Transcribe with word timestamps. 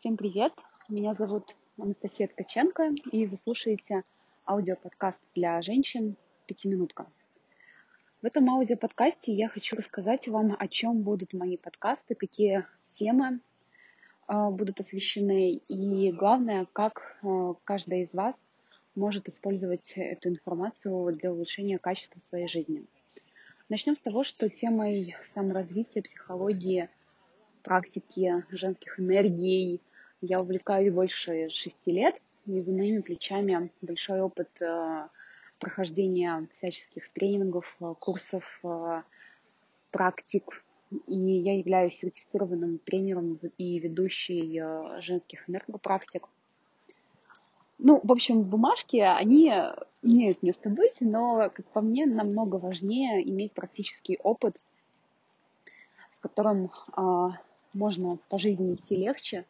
Всем 0.00 0.16
привет! 0.16 0.54
Меня 0.88 1.12
зовут 1.12 1.54
Анастасия 1.76 2.26
Ткаченко, 2.26 2.94
и 3.12 3.26
вы 3.26 3.36
слушаете 3.36 4.02
аудиоподкаст 4.48 5.18
для 5.34 5.60
женщин 5.60 6.16
«Пятиминутка». 6.46 7.06
В 8.22 8.24
этом 8.24 8.48
аудиоподкасте 8.48 9.34
я 9.34 9.50
хочу 9.50 9.76
рассказать 9.76 10.26
вам, 10.26 10.56
о 10.58 10.68
чем 10.68 11.02
будут 11.02 11.34
мои 11.34 11.58
подкасты, 11.58 12.14
какие 12.14 12.64
темы 12.92 13.40
а, 14.26 14.50
будут 14.50 14.80
освещены, 14.80 15.56
и 15.68 16.12
главное, 16.12 16.66
как 16.72 17.18
а, 17.22 17.52
каждая 17.64 18.04
из 18.04 18.14
вас 18.14 18.34
может 18.94 19.28
использовать 19.28 19.92
эту 19.96 20.30
информацию 20.30 21.14
для 21.14 21.30
улучшения 21.30 21.76
качества 21.76 22.20
своей 22.20 22.48
жизни. 22.48 22.86
Начнем 23.68 23.96
с 23.96 24.00
того, 24.00 24.22
что 24.24 24.48
темой 24.48 25.14
саморазвития, 25.34 26.00
психологии, 26.00 26.88
практики 27.62 28.46
женских 28.48 28.98
энергий, 28.98 29.82
я 30.20 30.38
увлекаюсь 30.40 30.92
больше 30.92 31.48
шести 31.48 31.92
лет, 31.92 32.20
и 32.46 32.60
за 32.60 32.72
моими 32.72 33.00
плечами 33.00 33.70
большой 33.80 34.20
опыт 34.20 34.60
э, 34.62 35.08
прохождения 35.58 36.48
всяческих 36.52 37.08
тренингов, 37.10 37.76
э, 37.80 37.94
курсов, 37.98 38.44
э, 38.64 39.02
практик. 39.90 40.64
И 41.06 41.16
я 41.16 41.56
являюсь 41.56 41.98
сертифицированным 41.98 42.78
тренером 42.78 43.38
и 43.58 43.78
ведущей 43.78 44.60
женских 45.00 45.48
энергопрактик. 45.48 46.26
Ну, 47.78 48.00
в 48.02 48.10
общем, 48.10 48.42
бумажки, 48.42 48.96
они 48.96 49.54
имеют 50.02 50.42
место 50.42 50.68
быть, 50.68 50.96
но, 50.98 51.48
как 51.54 51.64
по 51.66 51.80
мне, 51.80 52.06
намного 52.06 52.56
важнее 52.56 53.22
иметь 53.30 53.52
практический 53.52 54.18
опыт, 54.24 54.60
в 56.18 56.22
котором 56.22 56.72
можно 57.72 58.18
по 58.28 58.38
жизни 58.38 58.74
идти 58.74 58.96
легче, 58.96 59.46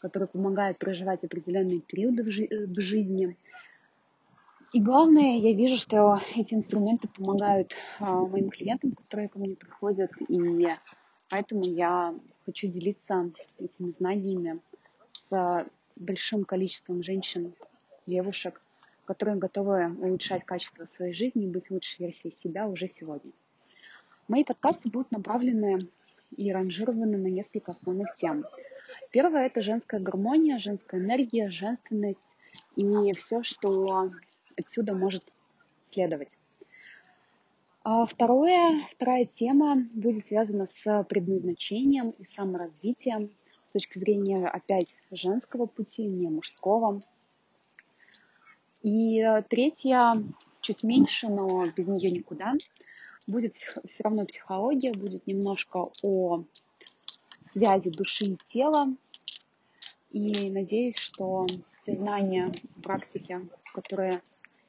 который 0.00 0.28
помогает 0.28 0.78
проживать 0.78 1.22
определенные 1.24 1.80
периоды 1.80 2.24
в, 2.24 2.30
жи- 2.30 2.46
э, 2.50 2.66
в 2.66 2.80
жизни. 2.80 3.36
И 4.72 4.80
главное, 4.80 5.38
я 5.38 5.52
вижу, 5.52 5.76
что 5.76 6.20
эти 6.36 6.54
инструменты 6.54 7.08
помогают 7.08 7.74
а, 7.98 8.20
моим 8.26 8.50
клиентам, 8.50 8.92
которые 8.92 9.28
ко 9.28 9.38
мне 9.38 9.56
приходят, 9.56 10.12
и 10.28 10.68
поэтому 11.28 11.64
я 11.64 12.14
хочу 12.46 12.68
делиться 12.68 13.30
этими 13.58 13.90
знаниями 13.90 14.60
с 15.28 15.66
большим 15.96 16.44
количеством 16.44 17.02
женщин, 17.02 17.52
девушек, 18.06 18.60
которые 19.04 19.36
готовы 19.38 19.92
улучшать 20.00 20.44
качество 20.44 20.86
своей 20.96 21.14
жизни 21.14 21.44
и 21.44 21.50
быть 21.50 21.70
лучшей 21.70 22.06
версией 22.06 22.32
себя 22.32 22.68
уже 22.68 22.86
сегодня. 22.86 23.32
Мои 24.28 24.44
подкасты 24.44 24.88
будут 24.88 25.10
направлены 25.10 25.88
и 26.36 26.52
ранжированы 26.52 27.18
на 27.18 27.26
несколько 27.26 27.72
основных 27.72 28.14
тем. 28.14 28.44
Первое– 29.10 29.46
это 29.46 29.60
женская 29.60 30.00
гармония, 30.00 30.56
женская 30.58 31.00
энергия, 31.00 31.50
женственность 31.50 32.36
и 32.76 33.12
все, 33.12 33.42
что 33.42 34.10
отсюда 34.56 34.94
может 34.94 35.24
следовать. 35.90 36.30
А 37.82 38.06
второе, 38.06 38.86
вторая 38.90 39.24
тема 39.24 39.88
будет 39.94 40.26
связана 40.28 40.66
с 40.66 41.04
предназначением 41.04 42.10
и 42.10 42.24
саморазвитием 42.36 43.30
с 43.70 43.72
точки 43.72 43.98
зрения 43.98 44.46
опять 44.46 44.94
женского 45.10 45.66
пути, 45.66 46.04
не 46.04 46.28
мужского. 46.28 47.00
И 48.82 49.24
третья, 49.48 50.12
чуть 50.60 50.82
меньше, 50.84 51.28
но 51.28 51.66
без 51.70 51.88
нее 51.88 52.10
никуда, 52.10 52.54
будет 53.26 53.54
все 53.54 54.04
равно 54.04 54.24
психология, 54.26 54.92
будет 54.92 55.26
немножко 55.26 55.86
о 56.02 56.44
связи 57.52 57.90
души 57.90 58.24
и 58.26 58.38
тела. 58.48 58.94
И 60.10 60.50
надеюсь, 60.50 60.96
что 60.96 61.46
те 61.86 61.96
знания, 61.96 62.52
практики, 62.82 63.48
которые 63.72 64.22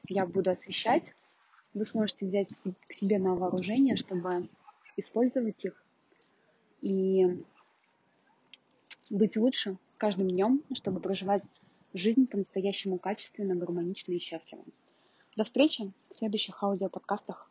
я 0.08 0.26
буду 0.26 0.50
освещать, 0.50 1.02
вы 1.74 1.84
сможете 1.84 2.26
взять 2.26 2.48
к 2.88 2.92
себе 2.92 3.18
на 3.18 3.34
вооружение, 3.34 3.96
чтобы 3.96 4.48
использовать 4.96 5.64
их 5.64 5.82
и 6.80 7.42
быть 9.10 9.36
лучше 9.36 9.76
с 9.92 9.96
каждым 9.96 10.28
днем, 10.28 10.62
чтобы 10.74 11.00
проживать 11.00 11.42
жизнь 11.94 12.26
по-настоящему 12.26 12.98
качественно, 12.98 13.54
гармонично 13.54 14.12
и 14.12 14.18
счастливо. 14.18 14.64
До 15.36 15.44
встречи 15.44 15.92
в 16.08 16.14
следующих 16.14 16.62
аудиоподкастах. 16.62 17.50